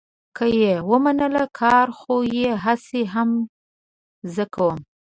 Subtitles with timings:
[0.35, 3.29] که یې ومنله، کار خو یې هسې هم
[4.33, 4.77] زه کوم.